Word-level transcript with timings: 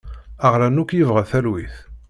Aɣlan 0.45 0.81
akk 0.81 0.91
yebɣa 0.93 1.23
talwit. 1.29 1.75